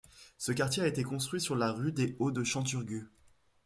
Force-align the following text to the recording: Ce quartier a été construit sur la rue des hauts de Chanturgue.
Ce 0.39 0.51
quartier 0.51 0.81
a 0.81 0.87
été 0.87 1.03
construit 1.03 1.39
sur 1.39 1.55
la 1.55 1.71
rue 1.71 1.91
des 1.91 2.15
hauts 2.17 2.31
de 2.31 2.43
Chanturgue. 2.43 3.05